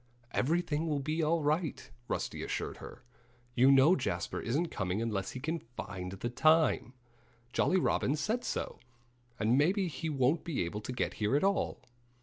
[0.31, 3.03] "Everything will be all right," Rusty assured her.
[3.53, 6.93] "You know Jasper isn't coming unless he can find the time.
[7.53, 8.79] Jolly Robin said so.
[9.39, 11.83] And maybe he won't be able to get here at all."